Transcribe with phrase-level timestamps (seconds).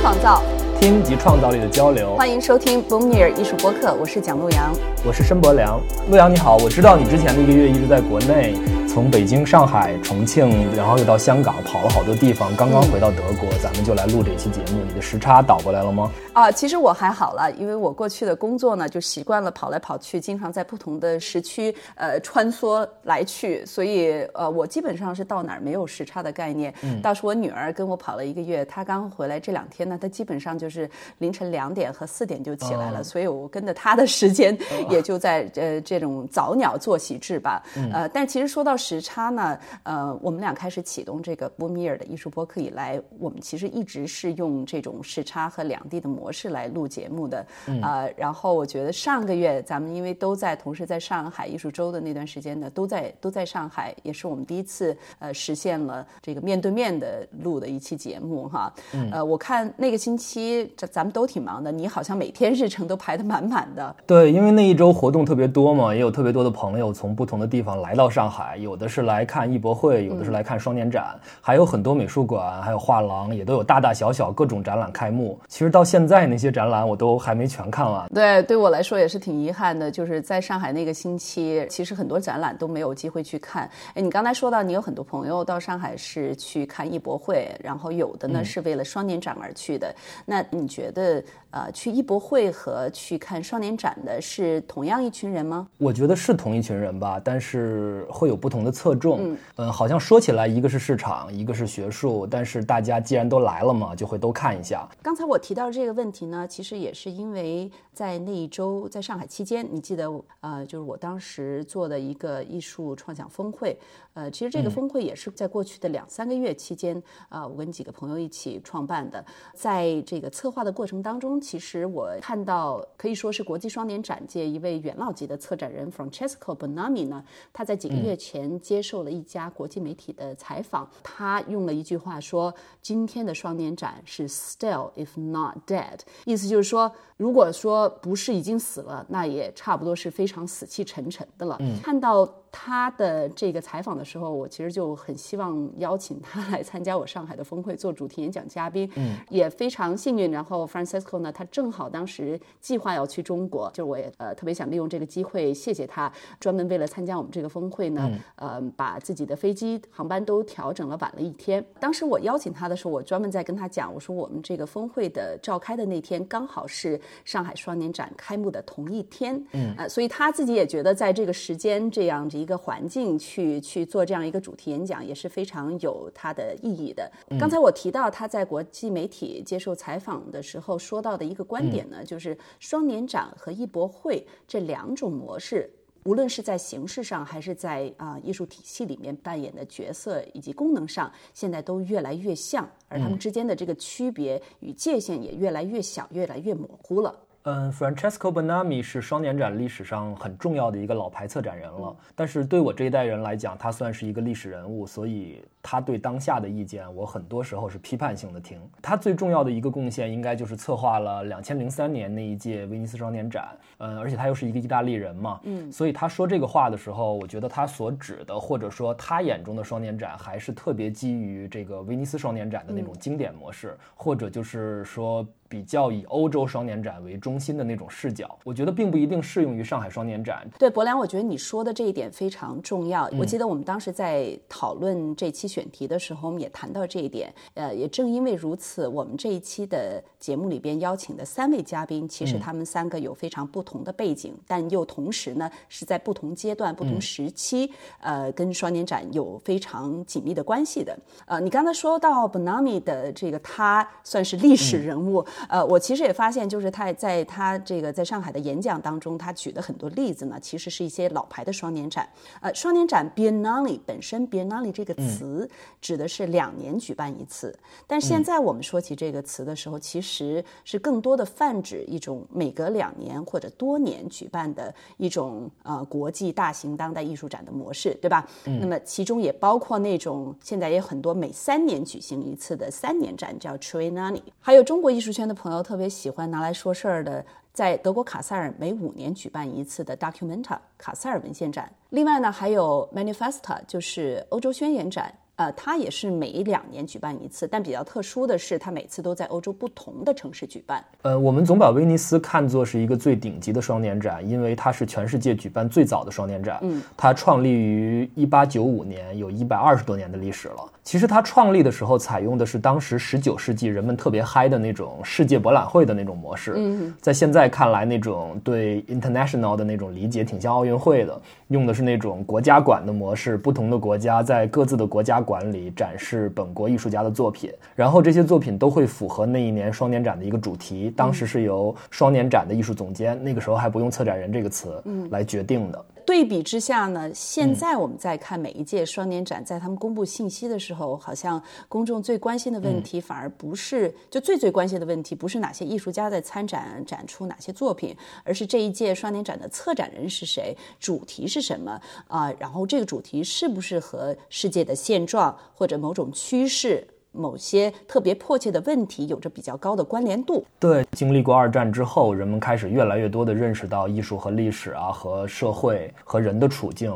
[0.00, 0.42] 创造，
[0.80, 2.14] 听及创造力的交流。
[2.14, 4.72] 欢迎收听 b o o m i e r 艺术播客，我是蒋璐阳，
[5.04, 5.80] 我是申博良。
[6.08, 8.54] 陆阳你好，我知道你之前的一个月一直在国内。
[8.88, 12.56] 从北京、上海、重庆，然后又到香港，跑了好多地方。
[12.56, 14.82] 刚刚回到德国，咱们就来录这期节目。
[14.88, 16.10] 你的时差倒过来了吗？
[16.32, 26.74] 啊，其实我还好了，因为我过去的工作呢，就习惯了跑来跑去，经常在不同的时区呃穿梭来去，所以呃我基本上是到哪儿没有时差的概念。
[27.00, 34.56] 倒是我女儿跟我跑了一个月，她刚回来这两天呢，她基本上就是凌晨两点和四点就起来了，所以我跟着他的时间
[34.90, 37.62] 也就在呃这种早鸟作息制吧。
[37.92, 47.46] 呃，但其实说到时差呢，呃，我们俩开始启动这个波米尔的艺术播客以来，我们其实一直是用这种时差和两地的模式来录节目的。
[47.82, 58.72] 呃，然后我觉得上个月咱们因为都在同时在上海艺术周的那段时间呢，都在都在上海，也是我们第一次呃实现了这个面对面的录的一期节目哈。
[59.12, 63.94] 呃，我看那个星期咱咱们都挺忙的，你好像每天日程都排得满满的。
[64.06, 69.18] 对，因为那一周活动特别多嘛，也有特别多的朋友从不同的地方来到上海，有的是来。
[69.18, 75.36] 来看艺博会，有的是来看双年展，还有很多美术馆，还有画廊，也都有大大小小各种展览开幕。
[75.48, 78.08] 其实到现在那些展览我都还没全看完。
[78.14, 83.68] 对，对我来说也是挺遗憾的，就是在上海那个星期，其实很多展览都没有机会去看。
[83.94, 89.92] 哎，你刚才说到你有很多朋友到上海是去看艺博会，然后有的呢是为了双年展而去的。
[90.24, 91.22] 那你觉得？
[91.50, 95.66] 呃，去艺博会和去看双年展的是同样一群人吗？
[95.78, 99.34] 我觉得是同一群人吧，但是会有不同的侧重。
[99.56, 104.86] 嗯，好像说起来，一个是市场，一个是学术，但是大家既然都来了嘛，就会都看一下。
[105.02, 110.06] 刚才我提到这个问题呢，其实也是因为在那一周在上海期间，你记得，
[110.42, 113.74] 呃，就是我当时做的一个艺术创想峰会。
[114.12, 119.24] 呃，其实这个峰会也是在过去的两三个月期间，呃，我跟几个朋友一起创办的。
[119.54, 141.58] 在这个策划的过程当中，其实我看到可以说是国际双年展界一位元老级的策展人 Francesco Bonami 呢，他在几个月前接受了一家国际媒体的采访，他用了一句话说：“今天的双年展是 still if not dead。”意思就是说，如果说不是已经死了，那也差不多是非常死气沉沉的了。
[141.82, 142.32] 看到。
[142.50, 150.30] 他的这个采访的时候，我其实就很希望邀请他来参加我上海的峰会做主题演讲嘉宾，嗯，也非常幸运。
[150.30, 161.64] 然后 Francisco 呢，他正好当时计划要去中国，就是我也呃特别想利用这个机会谢谢他，专门为了参加我们这个峰会呢，呃，把自己的飞机航班都调整了晚了一天。
[161.78, 177.10] 当时我邀请他的时候，我专门在跟他讲，我说我们这个峰会的召开的那天刚好是上海双年展开幕的同一天，嗯，呃，所以他自己也觉得在这个时间这样一个环境去去做这样一个主题演讲也是非常有它的意义的。
[177.38, 185.70] 刚才我提到他在国际媒体接受采访的时候说到的一个观点呢，就是双年展和艺博会这两种模式，
[186.04, 197.18] 无论是在形式上还是在啊艺术体系里面扮演的角色以及功能上，现在都越来越像，而他们之间的这个区别与界限也越来越小，越来越模糊了。
[197.44, 208.60] 嗯，Francesco Bonami 是双年展历史上很重要的一个老牌策展人了，但是对我这一代人来讲，他算是一个历史人物，所以他对当下的意见，我很多时候是批判性的听。
[208.82, 213.48] 他最重要的一个贡献，应该就是策划了两千零三年那一届威尼斯双年展。
[213.78, 225.26] 嗯，而且他又是一个意大利人嘛，嗯，所以他说这个话的时候，我觉得他所指的，或者说他眼中的双年展，还是特别基于这个威尼斯双年展的那种经典模式，或者就是说。
[225.48, 230.46] 比较以欧洲双年展为中心的那种视角，我觉得并不一定适用于上海双年展。
[230.58, 233.08] 对，博良，我觉得你说的这一点非常重要。
[233.18, 237.32] 我记得我们当时在讨论这期选题的时候，我们也谈到这一点。
[237.54, 247.70] 呃，也正因为如此，我们这一期的节目里边邀请的三位嘉宾，其实他们三个有非常不同的背景，但又同时呢是在不同阶段、不同时期，
[248.00, 250.98] 呃，跟双年展有非常紧密的关系的。
[251.26, 255.24] 呃，你刚才说到 Bonami 的这个，他算是历史人物。
[255.48, 262.08] 呃，我其实也发现，就是他在他这个在上海的演讲当中，他举的很多例子呢，其实是一些老牌的双年展。
[262.40, 265.48] 呃，双年展 Biennale 本身 Biennale 这个词
[265.80, 267.56] 指的是两年举办一次，
[267.86, 278.26] 但现在我们说起这个词的时候，其实是更多的泛指一种每隔两年或者多年举办的一种呃国际大型当代艺术展的模式，对吧？
[278.44, 285.27] 那么其中也包括那种现在也很多每三年举行一次的三年展，叫 Triennale，还有中国艺术圈。
[285.28, 291.70] 的朋友特别喜欢拿来说事儿的，在德国卡塞尔每五年举办一次的 Documenta 卡塞尔文献展。
[291.90, 295.14] 另外呢，还有 Manifesta，就是欧洲宣言展。
[295.38, 300.84] 呃，它也是每两年举办一次，但比较特殊的是，它每次都在欧洲不同的城市举办。
[301.02, 306.58] 呃，我们总把威尼斯看作是一个最顶级的双年展，因为它是全世界举办最早的双年展。
[306.62, 310.56] 嗯，它创立于一八九五年，有一百二十多年的历史了。
[310.82, 316.54] 其实它创立的时候采用的是当时十九世纪人们特别嗨的那种世界博览会的那种模式。
[316.56, 330.90] 嗯，在现在看来，那种对 international 的那种理解挺像奥运会的，用的是那种国家馆的模式，不同的国家在各自的国家馆里展示本国艺术家的作品，然后这些作品都会符合那一年双年展的一个主题。
[330.96, 335.84] 当时是由双年展的艺术总监，那个时候还不用策展人这个词，来决定的。
[336.06, 347.94] 对比之下呢，现在我们在看每一届双年展，在他们公布信息的时候，好像公众最关心的问题反而不是就最最关心的问题，不是哪些艺术家在参展展出哪些作品，
[348.24, 352.32] 而是这一届双年展的策展人是谁，主题是什么啊？
[352.38, 355.17] 然后这个主题是不是和世界的现状
[355.54, 356.86] 或者某种趋势？
[357.10, 360.44] 某些特别迫切的问题有着比较高的关联度。
[360.60, 366.92] 对，经历过二战之后，人们开始越来越多的认识到艺术和历史啊，和社会和人的处境。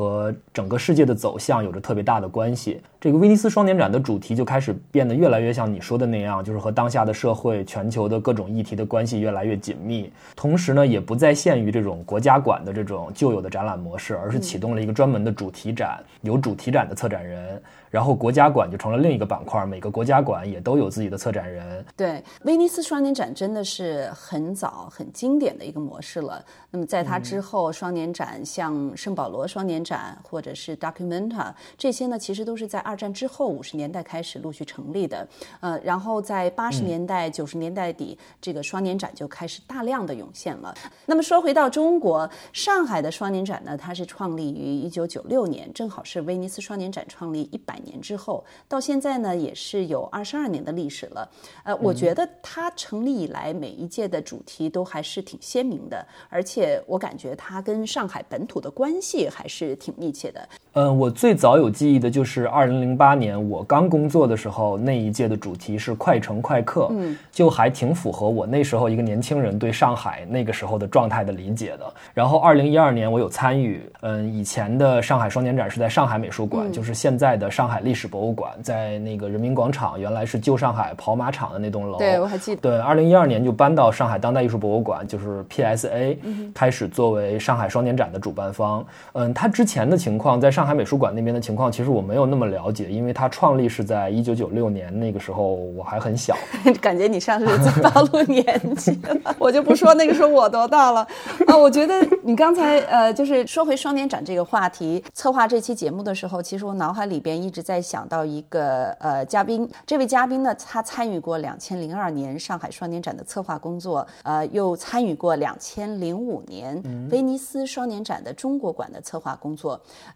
[0.00, 2.80] 和整个世界的走向有着特别大的关系。
[2.98, 10.10] 这个威尼斯双年展的主题就开始变得越来越像你说的那样，就是和当下的社会、全球的各种议题的关系越来越紧密。
[10.34, 21.84] 同时呢，也不再限于这种国家馆的这种旧有的展览模式，而是启动了一个专门的主题展，有主题展的策展人，然后国家馆就成了另一个板块，每个国家馆也都有自己的策展人。
[21.94, 26.42] 对，威尼斯双年展真的是很早、很经典的一个模式了。
[26.70, 29.89] 那么在它之后，双年展像圣保罗双年展
[30.22, 35.26] 或者是 Documenta 这些呢，其实都是在二战之后五十年代开始陆续成立的。
[35.60, 40.74] 呃，然后在八十年代、九十年代底，这个双年展就开始大量的涌现了。
[41.06, 51.30] 那么说回到中国，上海的双年展呢，它是创立于一九九六年，正好是威尼斯双年展创立一百年之后，到现在呢也是有二十二年的历史了。
[51.64, 56.70] 呃，我觉得它成立以来每一届的主题都还是挺鲜明的，而且。
[56.86, 60.40] 我感觉它跟上海本土的关系还是挺密切的。
[60.74, 71.92] 嗯，我最早有记忆的就是二零零八年我刚工作的时候，那一届的主题是“快城快客”，嗯，就还挺符合我那时候一个年轻人对上海那个时候的状态的理解的。
[72.14, 81.98] 然后二零一二年我有参与，嗯，以前的上海双年展是在上海美术馆，就是现在的上海历史博物馆，在那个人民广场，原来是旧上海跑马场的那栋楼。
[81.98, 82.60] 对，我还记得。
[82.60, 86.16] 对，二零一二年就搬到上海当代艺术博物馆，就是 PSA，
[86.54, 88.86] 开始作为上海双年展的主办方。
[89.14, 96.36] 嗯，他之前的情况在上海美术馆那边的情况，其实我没有那么了解，因为它创立是在一九九六年，那个时候我还很小，
[96.80, 99.34] 感觉你像是在暴露年纪了。
[99.38, 101.06] 我就不说那个时候我多大了
[101.46, 101.56] 啊。
[101.56, 119.49] 我觉得你刚才呃，就是说回双年展这个话题，策划这期节目的时候，其实我脑海里边一直在想到一个呃嘉宾，这位嘉宾呢，他参与过两千零二年上海双年展的策划工作，呃，又参与过两千零五年威尼斯双年展的中国馆的策划工作，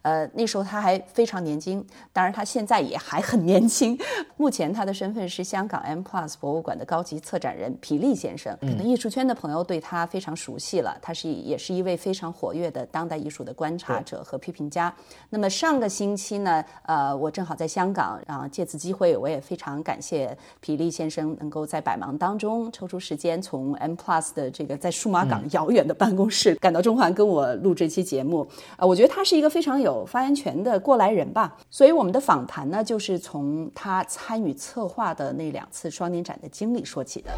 [0.03, 0.85] 呃，那时候他。
[0.85, 1.83] 还非常年轻，
[2.13, 3.97] 当然他现在也还很年轻。
[4.37, 8.55] 目前他的身份是香港 M Plus 博物馆的高级策展人皮利先生。
[8.61, 14.93] 可能艺术圈的朋友对他非常熟悉了，他是也是一位非常活跃的当代艺术的观察者和批评家。
[15.31, 28.47] 那么上个星期呢，呃，我正好在香港，然后借此机会，我也非常感谢皮利先生能够在百忙当中抽出时间，从 M Plus 的这个在数码港遥远的办公室赶到中环跟我录这期节目。
[28.77, 30.55] 呃，我觉得他是一个非常有发言权。
[30.65, 37.29] 的过来人吧，所以我们的访谈呢，就是从他参与策划的那两次双年展的经历说起的。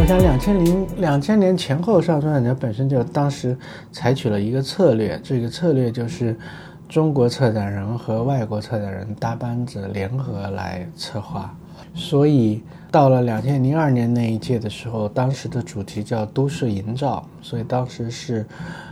[0.00, 3.56] 我想，两千零两千年前后上双年展本身就当时
[3.92, 6.36] 采取了一个策略，这个策略就是
[6.88, 11.54] 中国策展人和外国策展人搭班子联合来策划，
[11.98, 18.46] 所以到了两千零二年那一届的时候，当时的主题叫都市营造，所以当时是。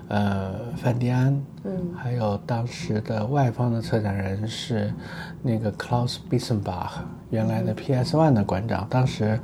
[0.08, 4.94] 呃，范迪安，嗯，还有当时的外方的策展人是
[5.42, 6.90] 那个 Klaus Bissenbach，
[7.30, 9.36] 原来的 PS One 的馆长，当时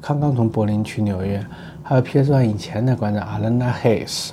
[0.00, 1.44] 刚刚从柏林去纽约，
[1.82, 4.30] 还有 PS One 以前的馆长 Alana Hayes，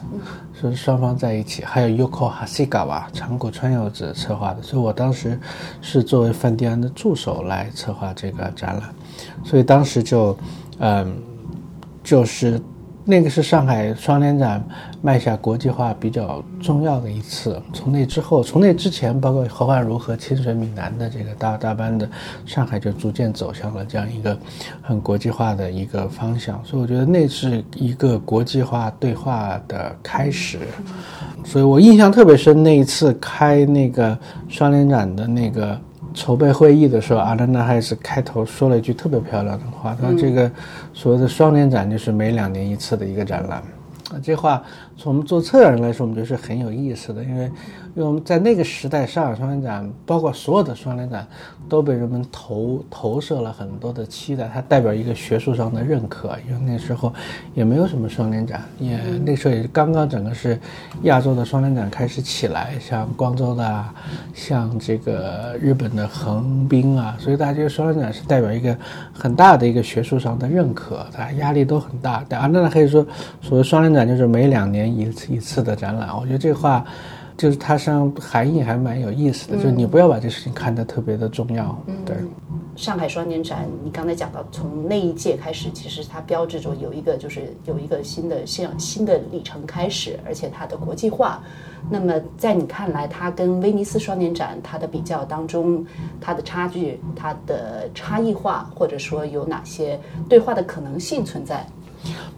[0.63, 5.37] 就是双方在一起，还有 Yoko Hasegawa 长谷川遥子策划的，所以我当时
[5.81, 8.83] 是作为梵蒂安的助手来策划这个展览，
[9.43, 10.37] 所以当时就，
[10.79, 11.17] 嗯，
[12.01, 12.61] 就是。
[13.05, 14.63] 那个是上海双年展
[15.01, 17.61] 迈向国际化比较重要的一次。
[17.73, 22.09] 从那之后，从那之前，包括何焕如和清水闽南的这个大大班的，
[22.45, 24.37] 上海就逐渐走向了这样一个
[24.81, 26.63] 很国际化的一个方向。
[26.63, 30.59] 所以我觉得那是一个国际化对话的开始。
[31.43, 34.17] 所以我印象特别深，那一次开那个
[34.47, 35.77] 双年展的那个。
[36.13, 40.49] 筹备会议的时候，阿德纳还是开头说了一句特别漂亮的话，他说：“这个
[40.93, 43.57] 所谓的双年展就是每两年一次的一个展览。”
[44.11, 44.61] 啊，这话
[44.97, 47.51] 从我们做策展人来说，我们觉得是很有意思的，因为。
[47.95, 51.27] 因为我们在那个时代，上海双年展，包括所有的双年展，
[51.69, 54.49] 都被人们投投射了很多的期待。
[54.51, 56.35] 它代表一个学术上的认可。
[56.49, 57.13] 因为那时候
[57.53, 60.59] 也没有什么双年展，也那时候也刚刚整个是
[61.03, 63.85] 亚洲的双年展开始起来，像光州的，
[64.33, 68.75] 像这个日本的横滨啊，所以大家觉得双年展是代表一个
[69.13, 72.25] 很大的一个学术上的认可，大家压力都很大。
[72.27, 73.05] 但当然可以说，
[73.39, 76.09] 所谓双年展就是每两年一次一次的展览。
[76.19, 76.83] 我觉得这话。
[77.37, 81.77] 就是它实际上含义还蛮有意思的，就是你不要把这事情看得特别的重要。
[82.05, 82.15] 对，
[82.75, 91.41] 上海双年展，你刚才讲到，从那一届开始，其实它标志着有一个就是有一个新的新新的里程开始，而且它的国际化。
[91.89, 95.85] 那么在你看来，它跟威尼斯双年展它的比较当中，
[96.21, 99.99] 它的差距、它的差异化，或者说有哪些
[100.29, 101.65] 对话的可能性存在？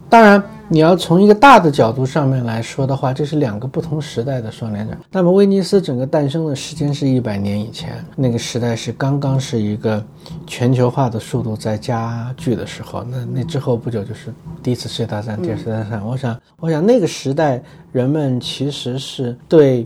[0.08, 4.96] 当然，你要从一个大的角度上面来说的话，这是两个不同时代的双年展。
[5.10, 10.02] 那么，威尼斯整个诞生的时间是一百年以前，那个时代是刚刚是一个
[10.46, 13.02] 全球化的速度在加剧的时候。
[13.02, 14.32] 那那之后不久就是
[14.62, 16.06] 第一次世界大战、第二次世界大战。
[16.06, 19.84] 我想，我想那个时代人们其实是对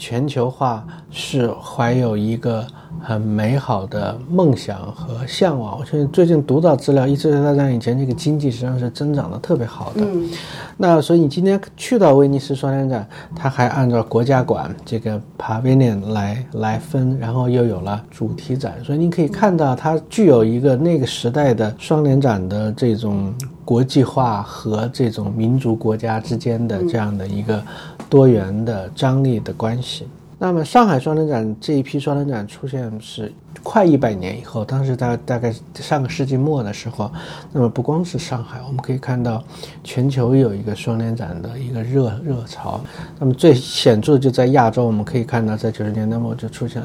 [0.00, 2.66] 全球化是怀有一个。
[3.02, 5.78] 很美好的梦想和向往。
[5.78, 10.02] 我现在最近读到资料，一次世界大战以前，这个经济实际上是增长的特别好的。
[10.04, 10.28] 嗯，
[10.76, 23.32] 那所以你今天去到威尼斯双年展，它还按照国家馆这个 pavilion 来来分，然后又有了主题展，所以你可以看到它具有一个那个时代的双年展的这种
[23.64, 27.62] 国际化和这种民族国家之间的这样的一个
[28.10, 30.06] 多元的张力的关系。
[30.42, 33.30] 那么上海双年展这一批双年展出现是
[33.62, 37.12] 快一百年以后，当时大大概上个世纪末的时候，
[37.52, 39.44] 那么不光是上海，我们可以看到
[39.84, 42.80] 全球有一个双年展的一个热热潮。
[43.18, 46.82] 那么最显著的就在亚洲，我们可以看到在九十年代末就出现，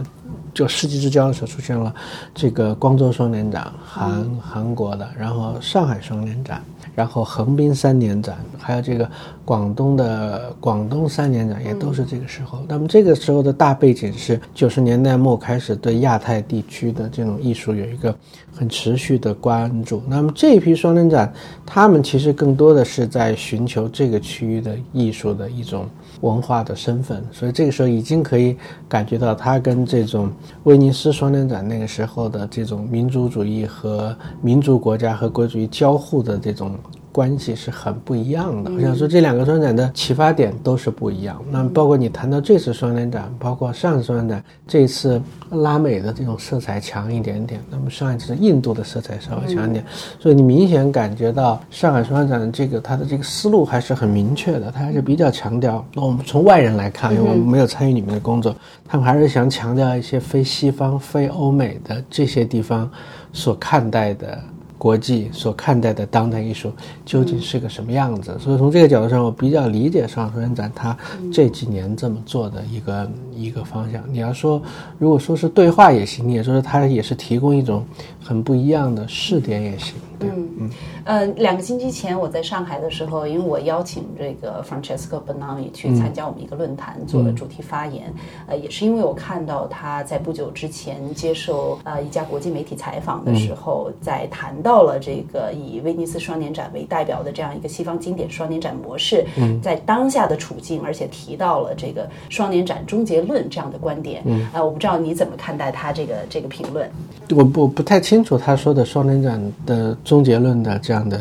[0.54, 1.96] 就世纪之交的时候出现了
[2.34, 6.62] 这个光州双年展，韩韩国的，然后上海双年展。
[6.94, 9.10] 然后横滨三年展，还有这个
[9.46, 12.60] 广东的广东三年展，也都是这个时候。
[12.68, 18.14] 那么这个时候的大背景是九十年代末开始对亚太地区的这种艺术有一个
[18.52, 20.02] 很持续的关注。
[20.08, 21.32] 那么这一批双年展，
[21.66, 25.88] 他们其实更多的是在寻求这个区域的艺术的一种。
[26.22, 28.56] 文化的身份，所以这个时候已经可以
[28.88, 30.32] 感觉到，它跟这种
[30.64, 36.72] 威尼斯双年展那个时候的这种民族主义和民族国家和国主义交互的这种。
[37.16, 38.70] 关系是很不一样的。
[38.70, 41.42] 我想说，这两个双展的启发点都是不一样。
[41.50, 49.86] 那包括你谈到这次双年展，包括上次双年展，这次拉美的这种色彩强一点点，那么上一次印度的色彩稍微强一点，
[50.20, 55.86] 所以你明显感觉到上海双年展这个它的这个思路还是很明确的，它还是比较强调。
[55.94, 58.54] 那我们从外人来看，因为我们没有参与你们的工作，
[58.86, 62.92] 他们还是想强调一些非西方、非欧美的这些地方
[63.32, 64.38] 所看待的。
[64.86, 66.72] 国际所看待的当代艺术
[67.04, 68.38] 究竟是个什么样子？
[68.40, 70.96] 所以从这个角度上，我比较理解上海双年展他
[71.34, 74.04] 这几年这么做的一个一个方向。
[74.12, 74.62] 你要说，
[75.00, 77.84] 如果说是对话也行，你也说他也是提供一种
[78.24, 79.96] 很不一样的试点也行。
[80.22, 80.70] 嗯嗯，
[81.04, 88.14] 呃，两个星期前我在上海的时候，因为我邀请这个 Francesco Bonami 去参加我们一个论坛，做了主题发言。
[88.48, 104.22] 呃，也是因为我看到他在不久之前接受呃一家国际媒体采访的时候，在谈到了这个以威尼斯双年展为代表的这样一个西方经典双年展模式，嗯在当下的处境，而且提到了这个双年展终结论这样的观点。
[104.26, 106.90] 嗯，呃，我不知道你怎么看待他这个这个评论？
[107.36, 109.96] 我不不太清楚他说的双年展的。
[110.06, 111.20] 终结论的这样的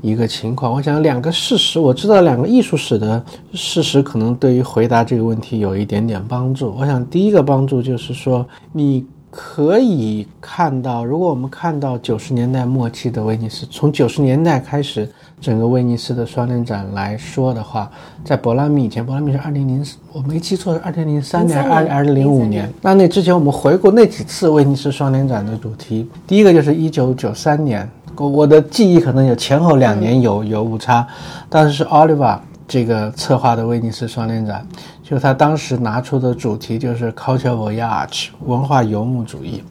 [0.00, 6.74] 一个情况，我想两个事实，我知道两个艺术史的事实，可能对于回答这个问题有一点点帮助。
[6.76, 15.08] 我想第一个帮助就是说，你可以看到，如果我们看到九十年代末期的威尼斯，从九十年代开始，
[15.40, 17.90] 整个威尼斯的双年展来说的话，
[18.24, 22.72] 在博拉米以前，博拉米是二零零，我没记错是二零零三年，二二零零五年。
[22.80, 27.86] 那那之前我们回顾那几次威尼斯双年展的主题，第一个就是一九九三年。
[28.16, 31.06] 我我的记忆可能有前后两年有有误差，
[31.48, 34.66] 当时是 Oliver 这个策划的威尼斯双年展，
[35.02, 39.62] 就他当时拿出的主题就是 Culture Voyage 文化游牧主义。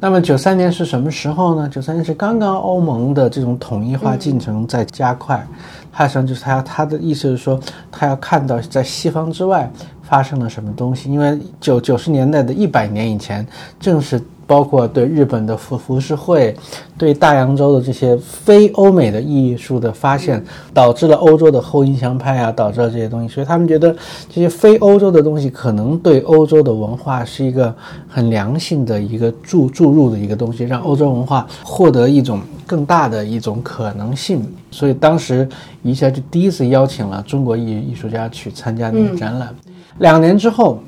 [0.00, 1.68] 那么九三年是什么时候呢？
[1.68, 5.44] 九三年是刚刚欧盟的这种统一化进程在加快，
[5.90, 7.58] 他实际上就是他他的意思是说，
[7.90, 9.68] 他要看到在西方之外
[10.02, 13.46] 发生了什么东西，因为九九十年代的一百年以前
[13.80, 14.22] 正是。
[14.48, 16.56] 包括对日本的浮浮世绘，
[16.96, 23.94] 对大洋洲的这些非欧美的艺术的发现，导致了欧洲的后印象派啊，导致了这些东西，所以他们觉得
[24.30, 27.72] 这些非欧洲的东西可能对欧洲的文化是一个
[28.08, 34.42] 很良性的一个注注入的一个东西，让欧洲文化获得一种更大的一种可能性。
[34.70, 35.46] 所以当时
[35.82, 39.54] 一下就第一次邀请了中国艺艺术家去参加那个展览，
[39.98, 40.78] 两年之后。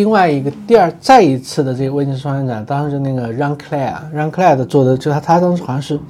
[0.00, 6.00] 另外一个第二再一次的这个威尼斯双年展，当时那个让克莱尔让克莱尔做的，就他他当时好像是。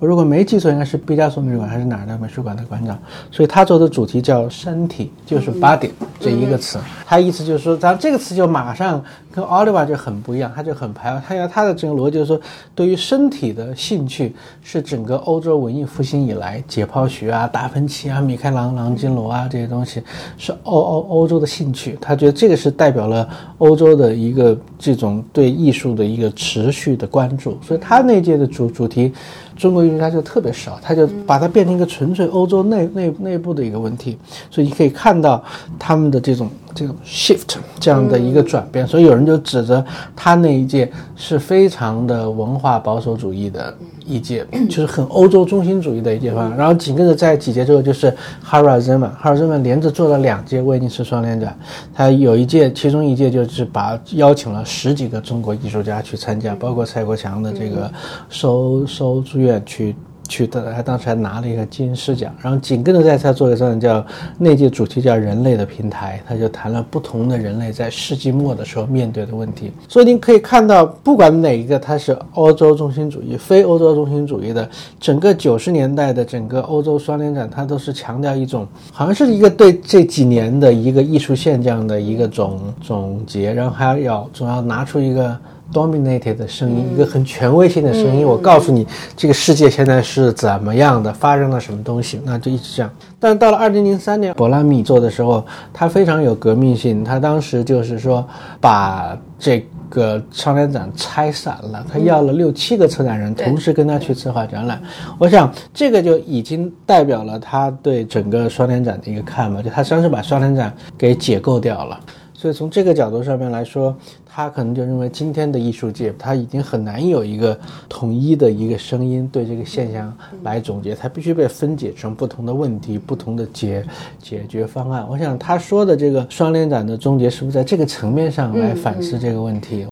[0.00, 2.98] 我如果没记错，应该是毕加索美术馆还是哪儿的美术馆的馆长，
[3.30, 6.78] 所以他做的主题叫“身体”，就是 “body” 这一个词。
[7.06, 11.22] 他意思就是说，咱这个词就马上跟 Oliver 就很不一样，他就很排外。
[11.28, 12.40] 他要他的整个逻辑就是说，
[12.74, 20.02] 对于身体的兴趣是整个欧洲文艺复兴以来，解剖学啊、达芬奇啊、米开朗朗基罗啊这些东西
[20.38, 21.98] 是欧欧欧洲的兴趣。
[22.00, 23.28] 他觉得这个是代表了
[23.58, 27.58] 欧洲的一个这种对艺术的一个持续的关注。
[27.60, 29.12] 所以他那届的主主题。
[29.60, 34.16] 中国艺术家就特别少，他就把它变成一个纯粹欧洲内内内部的一个问题，
[34.50, 35.44] 所以你可以看到
[35.78, 39.84] 他们的这种这个 shift 这样的一个转变，所以有人就指着
[40.14, 43.74] 他那一届是非常的文化保守主义的。
[44.06, 48.12] 一届就是很欧洲中心主义的一届方案，然后紧跟着在几届之后就是
[48.44, 51.56] Harald Zeman，Harald Zeman 连着做了两届威尼斯双年展，
[51.94, 57.88] 他有一届，其中一届就是把邀请了十几个中国艺术家去参加，包括蔡国强的这个
[58.28, 59.94] 收收住院去。
[60.30, 64.06] 去的，他当时还拿了一个金狮奖，然后紧跟着在他做的这叫
[64.38, 69.72] 那届主题叫人类的平台，他就谈了不同的人类在世纪末的时候面对的问题。
[69.88, 74.70] 所以您可以看到，不管哪一个，它是欧洲中心主义、非欧洲中心主义的，
[75.00, 85.36] 整个九十年代的整个欧洲双年展，它都是强调一种，好像是一个对这几年的一个艺术现象的一个总总结，然后还要总要拿出一个。
[85.72, 88.26] Dominated 的声音，一个很权威性的声音。
[88.26, 92.90] 我告诉你，这个世界现在是怎么样的，发生了什么东西，那就一直这样。
[93.18, 97.04] 但到了二零零三年，博拉米做的时候，他非常有革命性。
[97.04, 98.26] 他当时就是说，
[98.60, 104.80] 把这个双年展拆散了，他要了六七个策展人，同时跟他去策划展览。
[105.18, 112.00] 我想，这个就已经代表了他对整个双年展的一个看法，就他算是把双年展给解构掉了。
[112.40, 120.10] 所以从这个角度上面来说，他可能就认为今天的艺术界他已经很难有一个统一的一个声音对这个现象
[120.42, 123.84] 来总结，它必须被分解成不同的问题、不同的解
[124.18, 125.06] 解决方案。
[125.06, 129.84] 我想他说的这个双联展的终结，是不是在这个层面上来反思这个问题？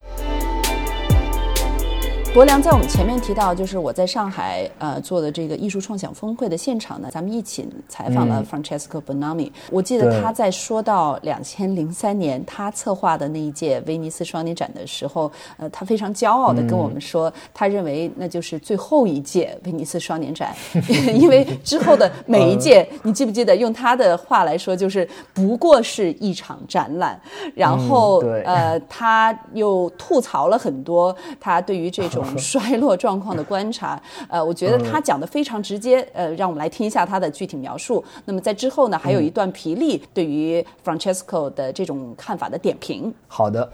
[2.31, 9.51] 博良在我们前面提到，就是我在上海呃做的这个艺术创想峰会的现场呢，咱们一起采访了 Francesco Bonami。
[9.71, 20.55] 我记得他在说到两千零三年他策划的那一届威尼斯双年展的时候，呃，他非常骄傲的跟我们说，他认为那就是最后一届威尼斯双年展，
[21.11, 27.19] 因为之后的每一届，你记不记得用他的话来说，就是不过是一场展览。
[27.55, 32.37] 然后呃，他又吐槽了很多他对于这种。
[32.37, 38.03] 衰落状况的观察，呃，我觉得他讲的非常直接，呃，让我们来听一下他的具体描述。
[38.25, 43.13] 那么在之后呢，还有一段皮利对于 Francesco 的这种看法的点评。
[43.27, 43.69] 好的。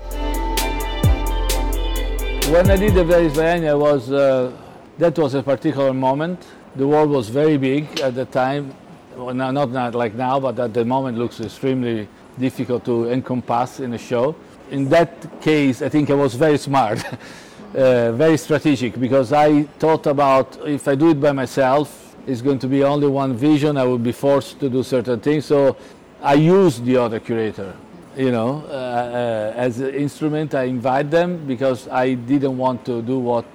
[2.51, 4.51] When I did the Venice Biennial was uh,
[4.99, 6.37] that was a particular moment.
[6.75, 8.71] The world was very big at the time.
[9.17, 13.93] Well, not, not like now, but at the moment looks extremely difficult to encompass in
[13.93, 14.35] a show.
[14.71, 15.07] In that
[15.41, 16.99] case, I think I was very smart.
[17.75, 22.57] Uh, very strategic because I thought about if I do it by myself, it's going
[22.59, 23.75] to be only one vision.
[23.75, 25.43] I will be forced to do certain things.
[25.43, 25.75] So
[26.21, 27.75] I use the other curator,
[28.15, 30.55] you know, uh, uh, as an instrument.
[30.55, 33.45] I invite them because I didn't want to do what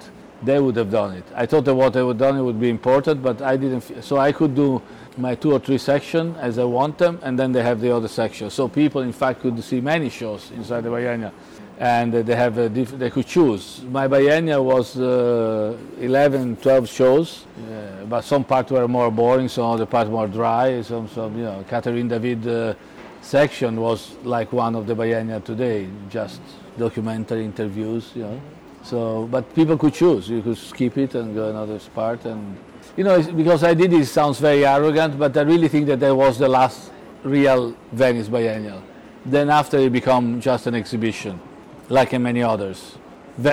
[0.43, 1.23] they would have done it.
[1.33, 4.03] I thought that what they would done it would be important, but I didn't.
[4.03, 4.83] so I could do
[5.17, 8.07] my two or three section as I want them, and then they have the other
[8.07, 8.51] section.
[8.51, 11.33] So people, in fact, could see many shows inside the Biennial
[11.81, 13.81] and they have a diff- they could choose.
[13.89, 19.65] My biennial was uh, 11, 12 shows, uh, but some parts were more boring, some
[19.65, 20.83] other parts more dry.
[20.83, 22.75] Some, some you know, Catherine David uh,
[23.23, 26.39] section was like one of the biennial today, just
[26.77, 28.41] documentary interviews, you know.
[28.83, 30.29] So, but people could choose.
[30.29, 32.25] You could skip it and go another part.
[32.25, 32.57] And
[32.95, 36.15] you know, because I did it sounds very arrogant, but I really think that that
[36.15, 36.91] was the last
[37.23, 38.83] real Venice Biennial.
[39.25, 41.39] Then after it became just an exhibition,
[41.91, 42.97] like in many others,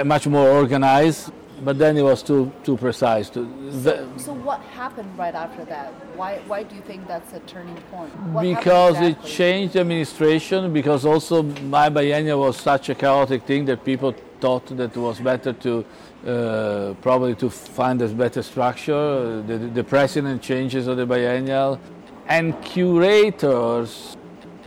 [0.05, 1.33] much more organized.
[1.61, 3.29] But then it was too too precise.
[3.31, 3.45] Too,
[3.85, 5.87] ve- So what happened right after that?
[6.15, 8.13] Why why do you think that's a turning point?
[8.33, 11.43] What because it changed administration because also
[11.79, 15.85] my biennial was such a chaotic thing that people thought that it was better to
[16.25, 21.81] uh, probably to find a better structure the, the president changes of the biennial
[22.29, 24.17] and curators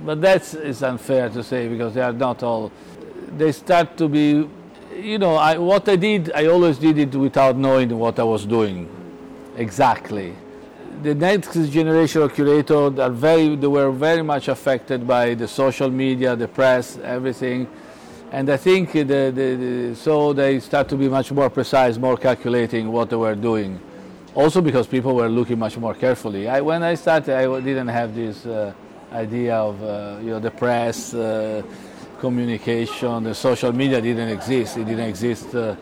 [0.06, 2.70] but that's unfair to say because they are not all
[3.38, 4.48] they start to be
[4.96, 8.46] you know I, what i did i always did it without knowing what i was
[8.46, 8.90] doing.
[9.58, 10.34] Exactly.
[11.04, 15.90] The next generation of curators are very they were very much affected by the social
[15.90, 17.68] media the press everything.
[18.32, 22.18] And i think the, the, the, so they start to be much more precise more
[22.18, 23.80] calculating what they were doing.
[24.34, 26.48] Also because people were looking much more carefully.
[26.48, 28.74] I, when i started i didn't have this uh,
[29.12, 31.62] idea of uh, you know the press uh,
[32.22, 35.74] communication the social media didn't exist it didn't exist uh,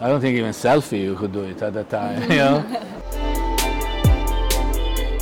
[0.00, 2.62] i don't think even selfie you could do it at that time you know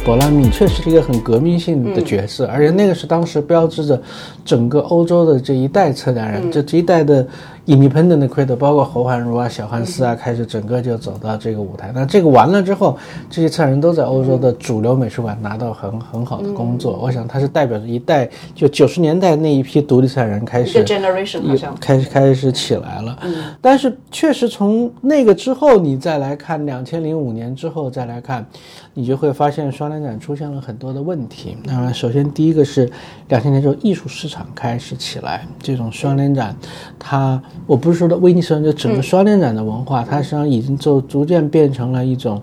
[0.04, 4.00] 博拉米确实是一个很革命性的角色，而且那个是当时标志着
[4.44, 7.26] 整个欧洲的这一代策展人，就这一代的
[7.66, 11.90] independent 的 creator，包括侯汉儒啊、小汉斯啊，开始整个就走到这个舞台。
[11.94, 12.96] 那这个完了之后，
[13.28, 16.98] 这些策展人都在欧洲的主流美术馆拿到很很好的工作。
[17.02, 23.18] 我想他是代表着一代，就九十年代那一批独立策展人开始 generation 好像开始开始起来了。
[23.60, 28.46] 但是确实从那个之后，你再来看两千零五年之后再来看，
[28.94, 31.56] 你就会发现双年展出现了很多的问题。
[31.64, 32.90] 那么首先第一个是
[33.28, 36.54] 两千年之后艺术市场开始起来，这种双年展，
[36.98, 42.42] 它我不是说的威尼斯人，就整个双年展的文化，它实际上已经就逐渐变成了一种，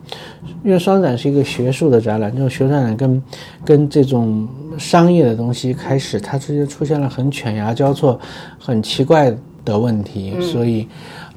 [0.63, 3.23] 因为双展是一个学术的展览，这种学术展览跟
[3.65, 4.47] 跟这种
[4.78, 8.19] 商业的东西开始，它之间出现了很犬牙交错、
[8.58, 10.88] 很奇怪的问题，所以。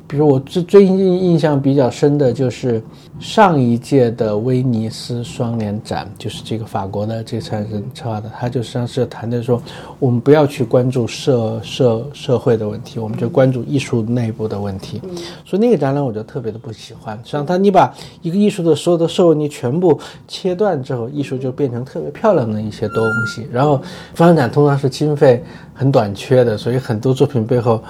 [0.09, 2.81] 比如我最最近印象比较深的就是
[3.19, 9.61] 上一届的威尼斯双年展，就是这个法国的这个策展人策划的，他就实际上是谈的说，
[9.99, 15.03] 我们不要去关注社社社会的问题，我们就关注艺术内部的问题。
[15.45, 17.17] 所以那个展览我就特别的不喜欢。
[17.19, 17.93] 实际上，他你把
[18.23, 23.47] 一个艺术的所有的社会你全部切断之后，艺术就变成特别漂亮的一些东西。
[23.51, 23.83] 然后
[24.15, 25.43] 双年展通常是经费
[25.75, 27.83] 很短缺的，所以很多作品背后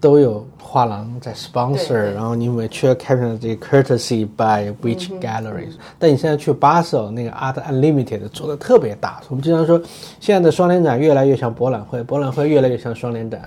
[0.00, 9.82] 都有画廊在 sponsor，然后你委缺 caption 这个 courtesy by which galleries，、但你现在去巴塞那个 Art Unlimited 做的特别大，我们经常说
[10.20, 13.42] 现在的双年展越来越像博览会，博览会越来越像双年展。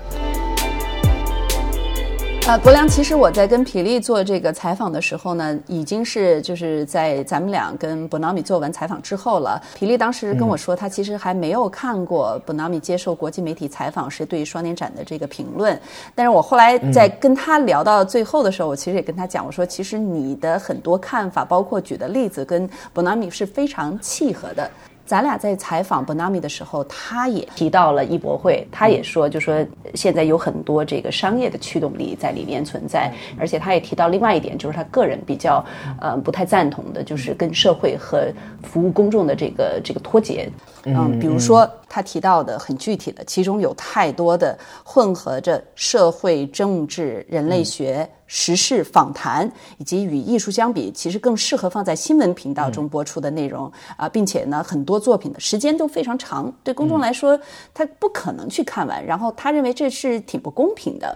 [2.46, 9.62] 呃，国良，其实我在跟皮利做这个采访的时候呢，已经是就是在咱们俩跟 Bonami 做完采访之后了。
[9.74, 15.80] 皮利当时跟我说，他其实还没有看过 Bonami 接受国际媒体采访时对于双年展的这个评论。
[16.14, 24.70] 但是我后来在跟他聊到最后的时候，我其实也跟他讲，我说其实你的很多看法，包括举的例子，跟 Bonami 是非常契合的。
[25.06, 35.64] 咱俩在采访 Bonami 的时候，他也提到了艺博会，他也说，就说现在有很多这个商业的驱动力在里面存在，而且他也提到另外一点，就是他个人比较
[36.00, 38.32] 呃不太赞同的，就是跟社会和
[38.64, 40.50] 服务公众的这个这个脱节。
[40.86, 57.40] 嗯，比如说他提到的很具体的，其中有太多的混合着社会、政治、人类学、时事访谈，以及与艺术相比，其实更适合放在新闻频道中播出的内容啊、并且呢，很多作品的时间都非常长，对公众来说，
[57.76, 59.06] 他不可能去看完。
[59.06, 61.16] 然后他认为这是挺不公平的。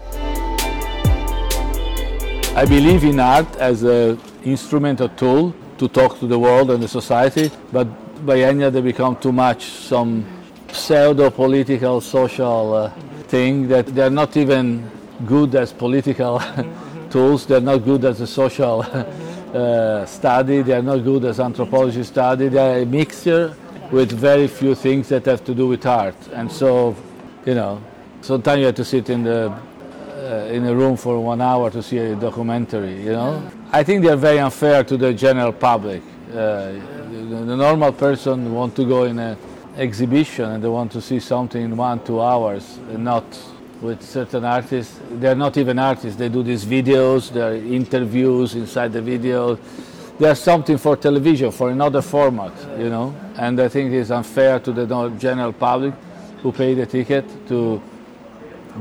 [2.55, 6.87] I believe in art as an instrumental tool to talk to the world and the
[6.87, 7.87] society, but
[8.27, 10.23] biennial they become too much some
[10.71, 12.91] pseudo-political social uh,
[13.27, 14.83] thing that they're not even
[15.25, 16.39] good as political
[17.09, 17.45] tools.
[17.45, 18.81] They're not good as a social
[19.53, 20.61] uh, study.
[20.61, 22.47] They're not good as anthropology study.
[22.47, 23.55] They're a mixture
[23.91, 26.15] with very few things that have to do with art.
[26.33, 26.95] And so,
[27.45, 27.81] you know,
[28.21, 29.53] sometimes you have to sit in the
[30.17, 33.41] uh, in a room for one hour to see a documentary, you know?
[33.71, 36.01] I think they're very unfair to the general public.
[36.29, 39.37] Uh, the, the normal person want to go in an
[39.77, 43.23] exhibition and they want to see something in one, two hours, and not
[43.81, 44.99] with certain artists.
[45.11, 46.17] They're not even artists.
[46.17, 49.59] They do these videos, there are interviews inside the video.
[50.19, 53.15] There's something for television, for another format, you know?
[53.35, 55.93] And I think it's unfair to the general public
[56.41, 57.81] who pay the ticket to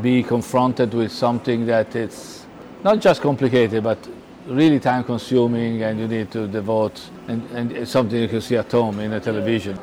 [0.00, 2.46] be confronted with something that it's
[2.82, 3.98] not just complicated, but
[4.46, 8.70] really time consuming, and you need to devote and, and something you can see at
[8.70, 9.78] home in a television.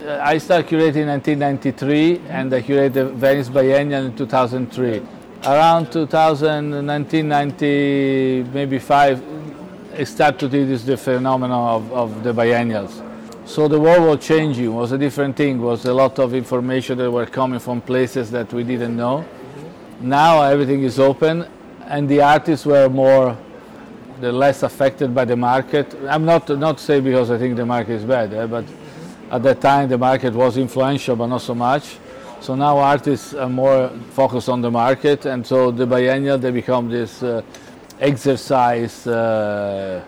[0.00, 5.02] I started curating in 1993, and I curated Venice Biennial in 2003.
[5.44, 9.20] Around 2000, 1990, maybe five,
[9.98, 13.02] I started to do this the phenomenon of, of the biennials.
[13.44, 17.10] So the world was changing, was a different thing, was a lot of information that
[17.10, 19.24] were coming from places that we didn't know.
[20.00, 21.44] Now everything is open
[21.86, 23.36] and the artists were more
[24.20, 25.92] the less affected by the market.
[26.08, 28.64] I'm not not say because I think the market is bad, eh, but
[29.30, 31.98] at that time the market was influential but not so much.
[32.40, 36.88] So now artists are more focused on the market and so the biennial they become
[36.88, 37.42] this uh,
[38.00, 40.04] exercise uh,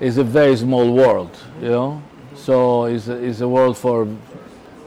[0.00, 2.02] is a very small world, you know.
[2.34, 4.08] So it's it's a world for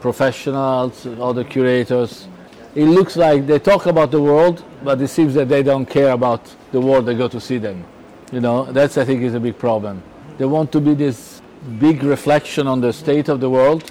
[0.00, 2.28] professionals, other curators.
[2.74, 6.12] It looks like they talk about the world, but it seems that they don't care
[6.12, 7.84] about the world they go to see them.
[8.32, 10.02] You know, that's I think is a big problem.
[10.36, 11.37] They want to be this
[11.78, 13.90] big reflection on the state of the world,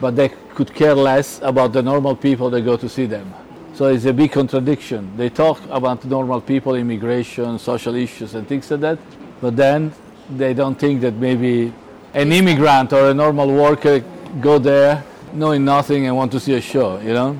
[0.00, 3.32] but they could care less about the normal people that go to see them.
[3.74, 5.16] So it's a big contradiction.
[5.16, 8.98] They talk about normal people, immigration, social issues, and things like that,
[9.40, 9.92] but then
[10.30, 11.72] they don't think that maybe
[12.14, 14.02] an immigrant or a normal worker
[14.40, 17.36] go there knowing nothing and want to see a show, you know?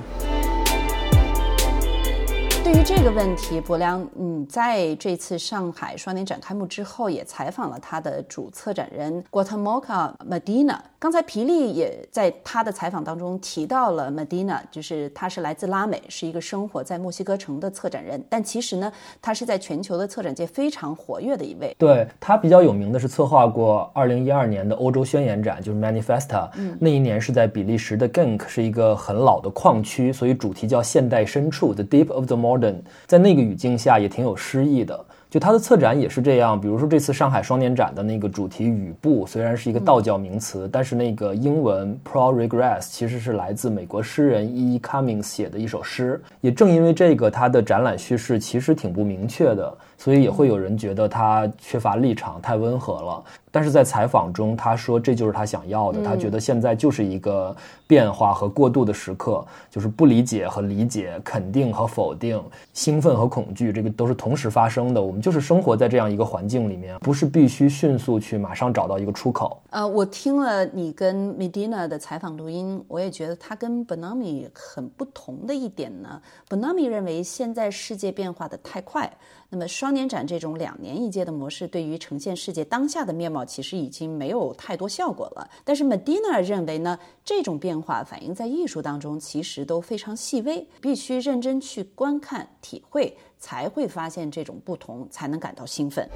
[2.87, 10.79] 这个问题，博良，你在这次上海双年展开幕之后，也采访了他的主策展人 Guatemala Medina。
[11.01, 18.25] 刚才皮利也在他的采访当中提到了 Medina，就是他是来自拉美，是一个生活在墨西哥城的策展人。
[18.31, 21.75] 但其实呢，他是在全球的策展界非常活跃的一位。
[21.77, 26.49] 对他比较有名的是策划过2012年的欧洲宣言展，就是 Manifesta。
[26.57, 32.76] 嗯，那一年是在比利时的 Genk，是一个很老的矿区，所以主题叫现代深处 （The Deep of the Modern）。
[33.07, 35.05] 在那个语境下，也挺有诗意的。
[35.29, 44.79] 就他的策展也是这样，比如说这次上海双年展的那个主题“语布”，虽然是一个道教名词，但是那个英文 “pro regress” 其实是来自美国诗人 E.
[44.79, 46.23] Cummings 写的一首诗。
[46.41, 53.25] 也正因为这个，他的展览叙事其实挺不明确的，所以也会有人觉得他缺乏立场，太温和了。
[53.51, 56.05] 但是在采访中，他说这就是他想要的。
[56.05, 57.57] 他觉得现在就是一个
[57.87, 62.39] 变化和过渡的时刻，就是不理解和理解，肯定和否定，
[62.75, 65.03] 兴奋和恐惧，这个都是同时发生的。
[65.03, 69.59] 我们就是生活在这样一个环境里面，不是必须迅速去马上找到一个出口。
[69.71, 76.21] 呃，我听了你跟 Medina 的采访录音，我也觉得他跟 Bonami 很不同的一点呢。
[76.51, 79.11] Bonami 认为现在世界变化的太快。
[79.49, 85.49] 那么双年展这种两年一届的模式，对于呈现世界当下的面貌，其实已经没有太多效果了。
[85.65, 96.09] 但是 Medina 认为呢，这种变化反映在艺术当中，其实都非常细微，必须认真去观看、体会，才会发现这种不同，才能感到兴奋。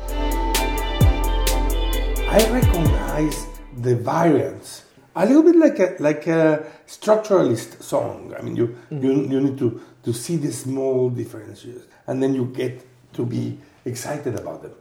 [2.29, 3.37] I recognize
[3.81, 4.81] the variants
[5.13, 8.33] a little bit like a like a structuralist song.
[8.37, 12.47] I mean, you you, you need to to see the small differences, and then you
[12.47, 12.81] get
[13.13, 14.73] to be excited about them.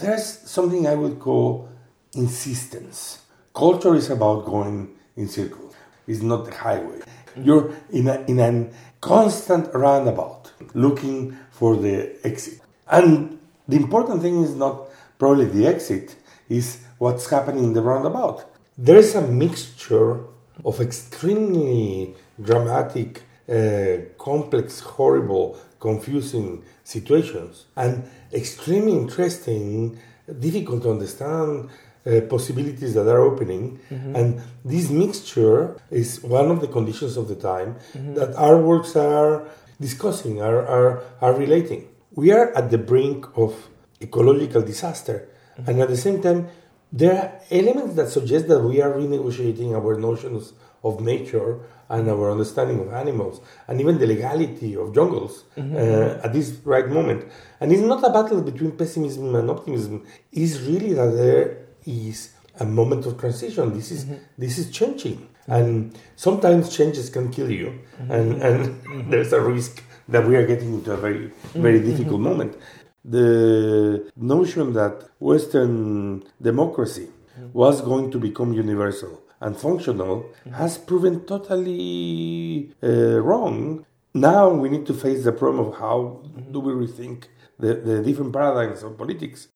[0.00, 1.68] There's something I would call
[2.14, 3.22] insistence.
[3.54, 5.74] Culture is about going in circles.
[6.06, 7.00] It's not the highway.
[7.36, 8.70] You're in a in a
[9.00, 12.60] constant roundabout, looking for the exit.
[12.90, 16.16] And the important thing is not probably the exit,
[16.48, 18.50] is what's happening in the roundabout.
[18.76, 20.20] There is a mixture
[20.64, 28.02] of extremely dramatic, Uh, complex, horrible, confusing situations and
[28.32, 29.98] extremely interesting,
[30.40, 31.68] difficult to understand
[32.06, 33.78] uh, possibilities that are opening.
[33.90, 34.16] Mm-hmm.
[34.16, 38.14] And this mixture is one of the conditions of the time mm-hmm.
[38.14, 39.46] that our works are
[39.78, 41.88] discussing, are, are, are relating.
[42.14, 43.68] We are at the brink of
[44.00, 45.28] ecological disaster,
[45.58, 45.68] mm-hmm.
[45.68, 46.48] and at the same time,
[46.90, 50.54] there are elements that suggest that we are renegotiating our notions
[50.84, 55.76] of nature and our understanding of animals, and even the legality of jungles mm-hmm.
[55.76, 57.24] uh, at this right moment.
[57.60, 60.04] And it's not a battle between pessimism and optimism.
[60.32, 63.74] It's really that there is a moment of transition.
[63.74, 64.14] This is mm-hmm.
[64.38, 67.68] this is changing, and sometimes changes can kill you,
[68.00, 68.12] mm-hmm.
[68.12, 68.58] and and
[69.10, 72.56] there's a risk that we are getting into a very very difficult moment.
[73.04, 77.08] The notion that Western democracy
[77.52, 83.84] was going to become universal and functional has proven totally uh, wrong.
[84.14, 87.24] Now we need to face the problem of how do we rethink
[87.58, 89.48] the, the different paradigms of politics.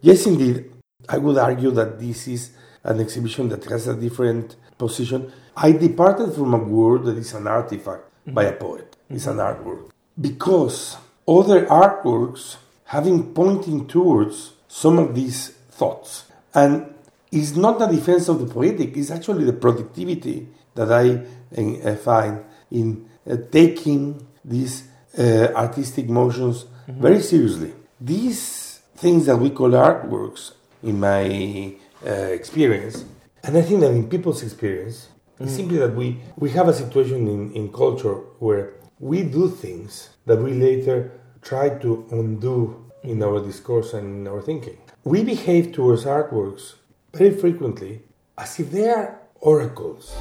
[0.00, 0.70] Yes, indeed,
[1.08, 2.50] I would argue that this is
[2.84, 5.32] an exhibition that has a different position.
[5.56, 8.96] I departed from a word that is an artifact by a poet.
[9.10, 9.90] It's an artwork.
[10.20, 16.24] Because other artworks having pointing towards some of these thoughts.
[16.54, 16.94] And
[17.32, 21.22] it's not the defense of the poetic, it's actually the productivity that I
[21.56, 27.00] uh, find in uh, taking these uh, artistic motions mm-hmm.
[27.00, 27.72] very seriously.
[28.00, 31.74] These things that we call artworks, in my
[32.06, 33.04] uh, experience,
[33.42, 35.08] and I think that in people's experience,
[35.38, 35.46] mm.
[35.46, 40.10] it's simply that we, we have a situation in, in culture where we do things
[40.26, 41.12] that we later
[41.42, 44.78] try to undo in our discourse and in our thinking.
[45.04, 46.74] We behave towards artworks
[47.16, 48.00] very frequently
[48.36, 50.12] as if they are oracles.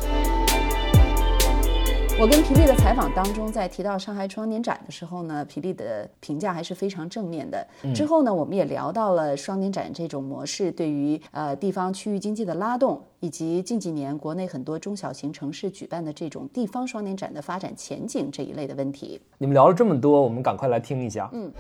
[2.18, 7.68] 我跟皮利的采访当中，在提到上海双年展的时候呢，皮利的评价还是非常正面的。
[7.94, 19.20] 之后呢，我们也聊到了双年展这种模式对于呃地方区域经济的拉动，以及近几年国内很多中小型城市举办的这种地方双年展的发展前景这一类的问题。
[19.38, 21.30] 你们聊了这么多，我们赶快来听一下。
[21.34, 21.52] 嗯，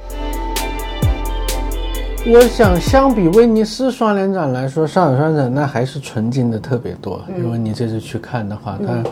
[2.27, 7.23] 我想相比威尼斯双年展来说，上海双年展那还是纯净的特别多。
[7.37, 9.03] 因为你这次去看的话，它。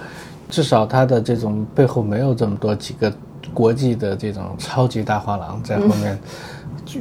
[0.49, 3.11] 至少它的这种背后没有这么多几个
[3.55, 6.19] 国际的这种超级大画廊在后面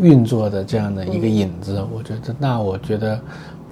[0.00, 3.20] 运作的这样的一个影子，我觉得那我觉得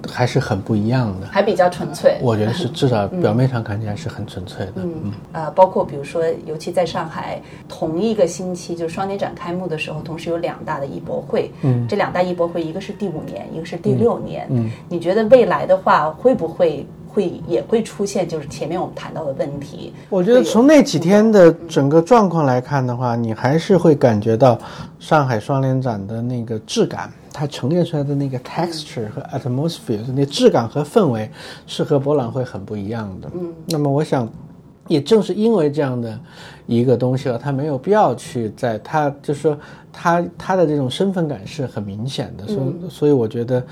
[0.09, 2.17] 还是很不一样的，还比较纯粹。
[2.21, 4.73] 我觉得是至少表面上看起来是很纯粹的。
[4.77, 11.51] 嗯，呃，包括比如说，尤其在上海，同一个星期就是双年展开幕的时候，同时有两大的艺博会。
[11.61, 14.47] 嗯，这两大艺博会，一个是第五年，一个是第六年。
[14.49, 16.85] 嗯，你觉得未来的话会不会？
[17.13, 19.93] 会也会出现，就是前面我们谈到的问题。
[20.07, 24.57] 我觉得从那几天的整个状况来看的话，你还是会感觉到
[24.97, 31.29] 上海双年展的那个质感，它呈现出来的那个 texture 和 atmosphere，那质感和氛围
[31.65, 33.29] 是和博览会很不一样的。
[33.33, 34.27] 嗯，那么我想，
[34.87, 36.19] 也正是因为这样的
[36.67, 39.57] 一个东西了，它没有必要去在它就是说
[39.91, 43.63] 它它的这种身份感是很明显的，所以所以我觉得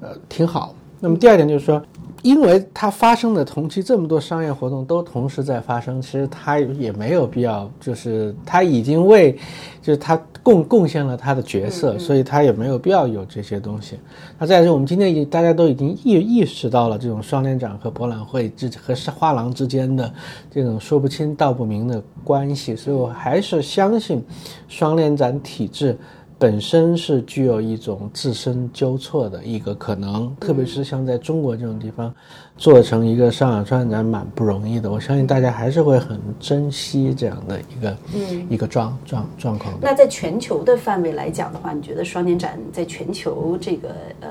[0.00, 0.74] 呃挺好。
[1.00, 1.82] 那么第二点就是说。
[2.22, 9.32] 因为它发生的同期这么多商业活动都同时在发生，其实它也没有必要，就是它已经为，
[9.80, 13.98] 就是它贡贡献了它的角色，所以它也没有必要有这些东西。
[14.38, 20.12] 那再是，我们今天已大家都已经意意识到了这种双联展和博览会之和画廊之间的
[20.50, 24.24] 这种说不清道不明的关系，所以我还是相信
[24.66, 25.96] 双联展体制。
[26.38, 32.14] 本身是具有一种自身纠错的一个可能，特别是像在中国这种地方，
[32.56, 34.90] 做成一个上海双年展蛮不容易的。
[34.90, 39.74] 我相信大家还是会很珍惜这样的一个嗯一个状状状况。
[39.82, 43.88] 那在全球的范围来讲的话，你觉得双年展在全球这个
[44.20, 44.28] 呃？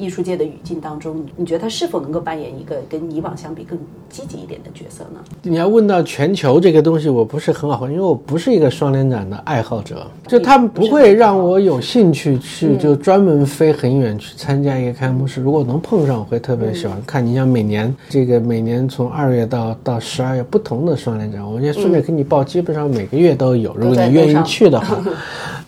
[0.00, 5.20] 艺术界的语境当中，你觉得他是否能够扮演一个跟以往相比更积极一点的角色呢？
[5.42, 15.42] 你要问到全球这个东西，我不是很好回，因为我不是一个双联展的爱好者，就他们不会让我有兴趣去就专门飞很远去参加一个开幕式。
[15.42, 17.24] 如果能碰上，我会特别喜欢看。
[17.24, 23.74] 你像每年这个每年从二月到到十二月不同的双联展，我就顺便给你报，基本上每个月都有。
[23.76, 24.96] 如果你愿意去的话。
[25.04, 25.12] 嗯，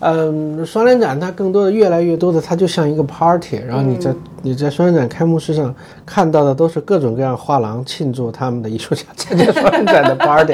[0.65, 5.73] 双联展它更多的越来越多的，它就像一个 party，然后你在你在双联展开幕式上
[6.05, 10.53] 看到的都是各种各样画廊庆祝他们的艺术家参加双联展的 party。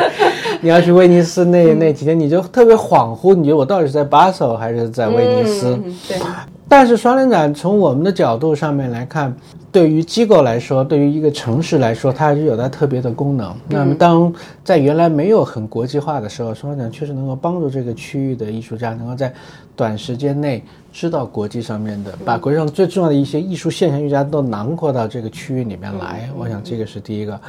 [0.62, 5.80] 你要去威尼斯那那几天，你就特别恍惚，你觉得我到底是在巴塞还是在威尼斯？
[6.08, 6.18] 对。
[6.70, 9.36] 但是双年展从我们的角度上面来看。
[9.72, 13.56] 对于机构来说，对于一个城市来说，它还是有它特别的功能。
[13.68, 19.32] 那么，当在原来没有很国际化的时候，双展确实能够帮助这个区域的艺术家能够在
[19.76, 20.64] 短时间内。
[20.92, 27.40] 知道国际上面的，把国际上最重要的一些艺术现象艺术家都囊括到这个区域里面来，我想这个是第一个。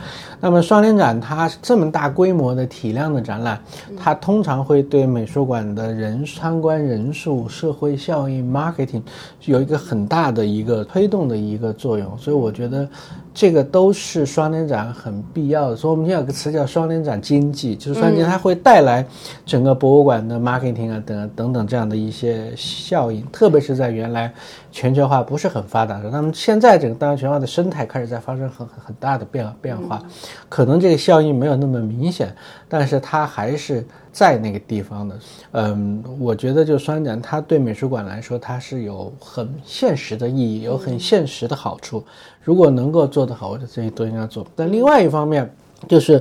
[0.40, 3.60] 那么双年展它这么大规模的体量的展览，
[3.98, 9.02] 它通常会对美术馆的人参观人数、社会效应、marketing
[9.44, 12.88] 有一个很大的一个推动的一个作用，所以我觉得。
[13.32, 15.70] 这个都是双年展很必要。
[15.70, 19.06] 的，所以我们现在有个词叫双年展经济，就是双年它会带来
[19.46, 24.32] 整个博物馆的 marketing 啊等等等这样的一些效应，特别是在原来
[24.72, 30.02] 全球化不是很发达的，那么现在整个当然全球化的生态开始在发生很很大的变变化，
[30.48, 32.34] 可能这个效应没有那么明显，
[32.68, 33.86] 但是它还是。
[34.12, 35.18] 在那个地方的，
[35.52, 42.04] 嗯，我觉得就双展，它对美术馆来说，它是有很现实的意义，有很现实的好处。
[42.42, 44.44] 如果能够做得好，我觉得这些都应该做。
[44.56, 45.48] 但另外一方面，
[45.86, 46.20] 就是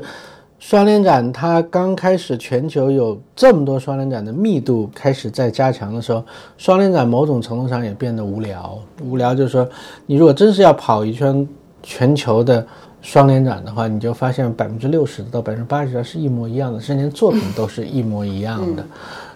[0.59, 6.23] 双联展它刚开始全球有这么多双联展的密度开始在加强的时候，
[6.57, 8.77] 双联展某种程度上也变得无聊。
[9.01, 9.67] 无聊就是说，
[10.05, 11.47] 你如果真是要跑一圈
[11.81, 12.65] 全球的。
[13.01, 18.83] 双联展的话，你就发现百分之六十到百分之八十是一模一样的，甚至连作品都是一模一样的。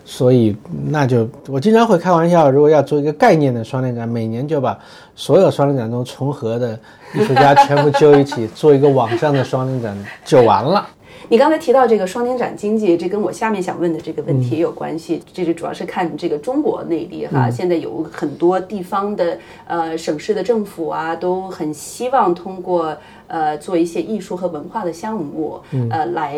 [0.03, 0.53] 所以
[0.89, 4.78] 那就我经常会开玩笑，如果要做一个概念的双年展，每年就把
[5.15, 6.78] 所有双年展中重合的
[7.15, 10.86] 艺术家全部揪一起，做一个网上的双年展就完了。
[11.30, 15.21] 你刚才提到这个双年展经济，这跟我下面想问的这个问题也有关系。
[15.34, 22.95] 这是主要是看这个中国内地哈，现在有很多地方的呃省市的政府啊，都很希望通过
[23.28, 25.59] 呃做一些艺术和文化的项目，
[25.89, 26.38] 呃来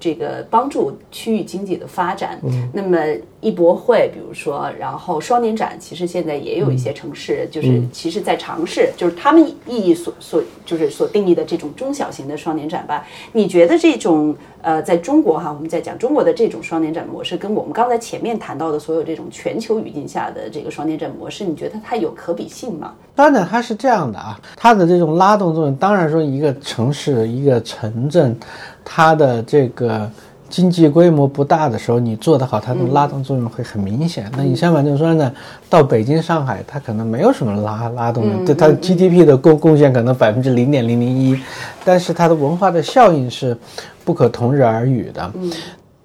[0.00, 2.40] 这个帮助区域经济的发展。
[2.72, 2.98] 那么
[3.40, 13.06] 艺博会，比如说，然后双年展，其实现在也有一些城市，就是其实在尝试，就是他们意义所所就是所定义的这种中小型的双年展吧。
[13.32, 22.94] 你觉得这种呃，在中国哈，我们在讲中国的这种双年展模式，跟我们刚才前面谈到的所有这种全球语境下的这个双年展模式，你觉得它有可比性吗？
[23.14, 28.38] 当然，它是这样的啊，它的这种拉动作用，当然说一个城市、一个城镇，
[28.84, 30.10] 它的这个
[30.48, 34.30] 经济规模不大的时候，你做得好，它的拉动作用会很明显。
[34.36, 35.32] 那你相反就是说呢，
[35.68, 41.40] 到北京、上海，它可能没有什么拉拉动的，对它的 GDP 的贡贡献可能百分之零点零零一，
[41.84, 43.56] 但是它的文化的效应是
[44.04, 45.32] 不可同日而语的。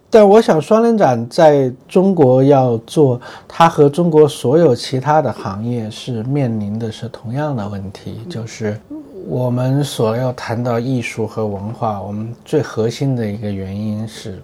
[0.07, 3.19] 但我想，双年展在中国要做，
[3.49, 8.79] 它和中国所有其他的行业是面临的是同样的问题，就是
[9.27, 14.41] 我们所要谈到艺术和文化，我们最核心的一个原因是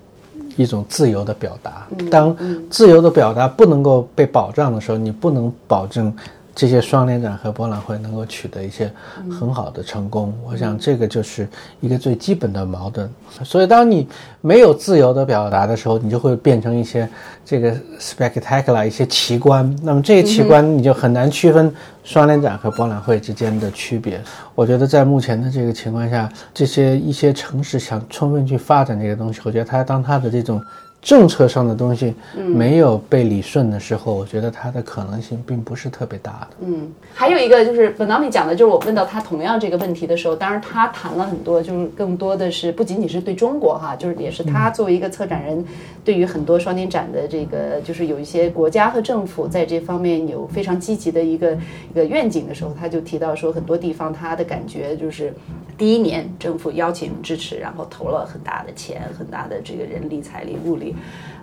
[0.58, 1.88] 一种自由的表达。
[2.10, 2.36] 当
[2.70, 6.14] 自由的表达不能够被保障的时候，你不能保证。
[6.54, 8.92] 这些双年展和博览会能够取得一些
[9.40, 11.48] 很好的成功，我想这个就是
[11.80, 13.10] 一个最基本的矛盾。
[13.44, 14.08] 所以，当你
[14.42, 17.08] 没有自由的表达的时候，你就会变成一些
[17.46, 19.74] 这个 spectacular 一些奇观。
[19.82, 21.74] 那么这些奇观你就很难区分
[22.04, 24.22] 双年展和博览会之间的区别。
[24.54, 30.62] 我觉得在目前的这个情况下，这些一些城市想充分去发展这个东西，我觉得它当它的这种。
[31.02, 36.48] 政策上的东西没有被理顺的时候，我觉得它的可能性并不是特别大的。
[36.62, 45.66] 嗯，还有一个就是本纳米讲的，就是我问到他同样这个问题的时候，当然他谈了很多，就是更多的是不仅仅是对中国哈，就是也是他作为一个策展人，
[46.06, 51.58] 对于很多双年展的这个，就是有一些国家和政府在这方面有非常积极的一个
[51.92, 55.34] 一个愿景的时候，他就提到说，很多地方他的感觉就是
[55.80, 60.91] 第一年政府邀请支持，然后投了很大的钱，很大的这个人力、财力、物力。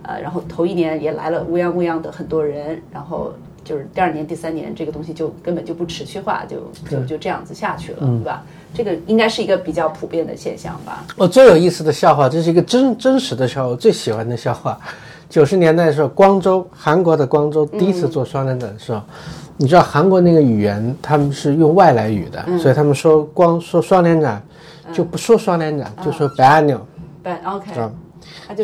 [0.03, 3.33] 呃，然后头一年也来了乌泱乌泱的很多人，然后
[3.63, 8.43] 就是第二年、第三年这个东西就根本就不持续化，就就就这样子下去了，对吧？
[8.73, 11.03] 这个应该是一个比较普遍的现象吧。
[11.17, 14.79] 我最有意思的笑话，这是一个真真实的笑话，我最喜欢的笑话。
[15.29, 19.01] 九十年代的时候，光州韩国的光州第一次做双年展的时候，
[19.57, 24.41] 你知道韩国那个语言他们是用外来语的，所以他们说光说双联展
[24.91, 26.43] 就不说双联展，就说 b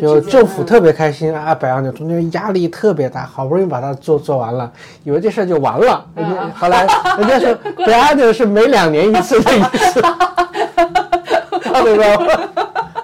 [0.01, 4.71] 就政府特别开心啊，百洋牛中间压力特别大，好不容易把它做做完了，
[5.03, 6.05] 以为这事儿就完了。
[6.15, 6.87] 人家后来
[7.17, 7.53] 人家说
[7.85, 10.01] 百洋牛是每两年一次的意思，
[11.61, 12.17] 他那个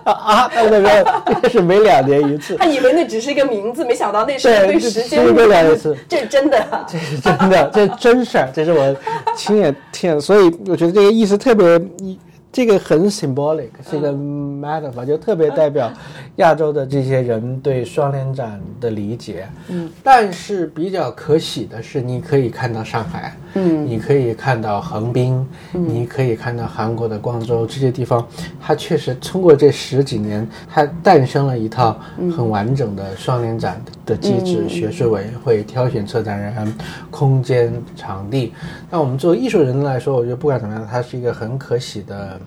[0.04, 2.56] 啊，他那个那是每两年一次。
[2.58, 5.24] 他以为那只是一个名字，没想到那是对时间。
[5.34, 8.96] 每两年一次，这是真的， 这是真的，这真事儿，这是我
[9.36, 12.20] 亲眼听，所以我觉得这个意思特别一。
[12.52, 15.90] 这个很 symbolic，是一个 metaphor，就特别代表
[16.36, 19.48] 亚洲的这些人对双年展的理解。
[19.70, 28.28] 嗯，但是比较可喜的是，你可以看到上海，嗯，你可以看到横滨，你可以看到韩国的光州这些地方，
[28.60, 31.98] 它确实通过这十几年，它诞生了一套
[32.36, 36.76] 很完整的双年展的机制，学术委员会挑选策展人，
[37.10, 38.52] 空间场地。
[38.90, 42.41] 那我们作为艺术人来说，我觉得不管怎么样，它是一个很可喜的。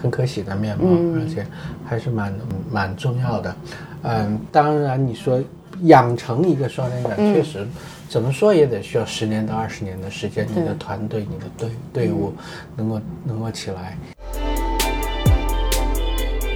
[0.00, 0.84] 很可喜的面貌，
[1.18, 1.46] 而且
[1.84, 2.34] 还是蛮
[2.70, 3.56] 蛮重要的。
[4.02, 5.42] 嗯，当然你说
[5.82, 7.66] 养成一个双年展，确实
[8.08, 10.46] 怎么说也得需要十年到二十年的时间。
[10.54, 12.32] 你的团队、你的队队伍
[12.76, 13.96] 能够能够起来。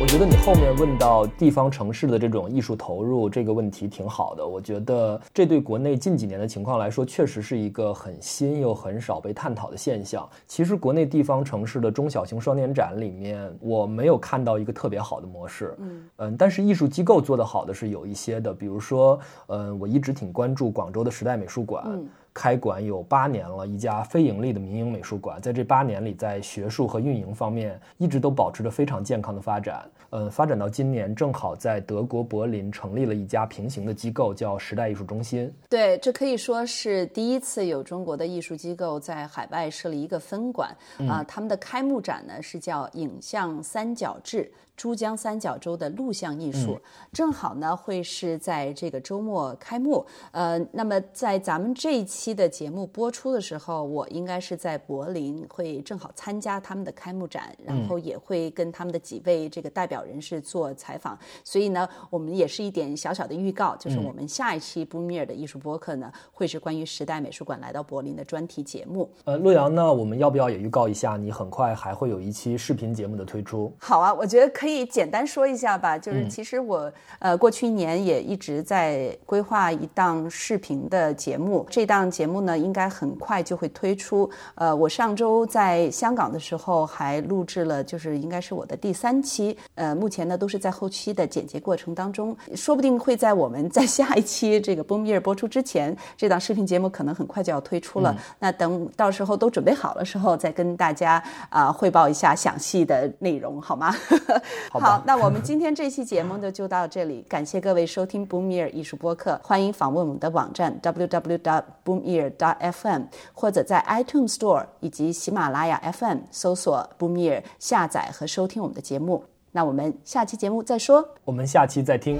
[0.02, 4.44] 我觉得你后面问到地方城市的这种艺术投入这个问题挺好的。
[4.44, 10.28] 我觉得这对国内近几年的情况来说，确实是一个很新又很少被探讨的现象。
[10.44, 15.72] 其实国内地方城市的中小型双年展里面，我没有看到一个特别好的模式。
[15.78, 22.04] 嗯嗯，但是艺术机构做得好的是有一些的，比如说，嗯，我一直挺关注广州的时代美术馆。
[22.34, 29.82] 开馆有八年了，一家非盈利的民营美术馆，在这八年里，在学术和运营方面一直都保持着非常健康的发展。
[30.10, 35.50] 嗯，发展到今年，正好在德国柏林成立了一家平行的机构，叫时代艺术中心。
[35.70, 40.74] 对，这可以说是第一次有中国的艺术机构在海外设立一个分馆
[41.08, 41.24] 啊。
[41.26, 44.52] 他们的开幕展呢是叫“影像三角志”。
[44.76, 46.80] 珠江三角洲的录像艺术，
[47.12, 50.04] 正好呢会是在这个周末开幕。
[50.32, 61.16] 呃，那么在咱们这一期的节目播出的时候，我应该是在柏林，会正好参加他们的开幕展，然后也会跟他们的几位这个代表人士做采访。
[61.44, 69.08] 所以呢，我们也是一点小小的预告，就是我们下一期布米尔的艺术播客呢，会是关于时代美术馆来到柏林的专题节目。
[69.24, 71.16] 呃，洛阳呢，我们要不要也预告一下？
[71.16, 73.72] 你很快还会有一期视频节目的推出？
[73.78, 74.61] 好啊，我觉得。
[74.62, 84.30] 可以简单说一下吧，就是其实我呃过去一年也一直在规划一档视频的节目，这档节目呢应该很快就会推出。
[84.54, 89.58] 呃，我上周在香港的时候还录制了，就是应该是我的第三期。
[89.74, 98.16] 呃，目前呢都是在后期的剪辑过程当中，说不定会在我们 在下一期这个《Boom Year》播出之前，这档视频节目可能很快就要推出了。
[98.38, 103.92] 那等到时候都准备好了时候，再跟大家啊汇报一下详细的内容，好吗？
[104.70, 113.02] 好，那我们今天这期节目呢就到这里，感谢各位收听 Boomear 艺术播客，欢迎访问我们的网站 www.boomear.fm，
[113.34, 119.24] 或者在 iTunes Store 以及喜马拉雅 FM 搜索 Boomear 下载和收听我们的节目。
[119.52, 122.18] 那我们下期节目再说，我们下期再听。